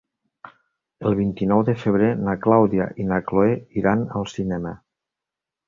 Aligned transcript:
El 1.09 1.17
vint-i-nou 1.19 1.61
de 1.67 1.75
febrer 1.83 2.09
na 2.29 2.35
Clàudia 2.47 2.89
i 3.03 3.07
na 3.13 3.21
Cloè 3.29 3.53
iran 3.83 4.05
al 4.21 4.29
cinema. 4.35 4.77